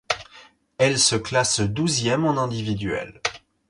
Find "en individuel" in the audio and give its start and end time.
2.25-3.21